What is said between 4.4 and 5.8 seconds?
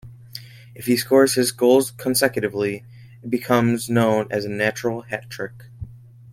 a natural hat trick.